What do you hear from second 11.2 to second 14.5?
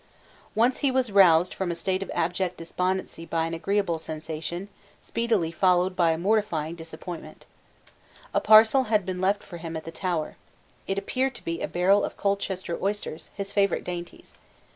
to be a barrel of Colchester oysters, his favourite dainties.